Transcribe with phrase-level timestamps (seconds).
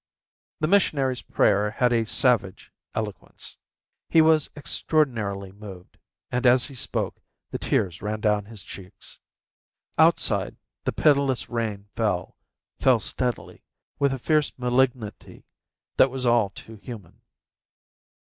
[0.61, 3.57] The missionary's prayer had a savage eloquence.
[4.09, 5.99] He was extraordinarily moved,
[6.31, 9.19] and as he spoke the tears ran down his cheeks.
[9.99, 12.35] Outside, the pitiless rain fell,
[12.79, 13.61] fell steadily,
[13.99, 15.45] with a fierce malignity
[15.97, 17.21] that was all too human.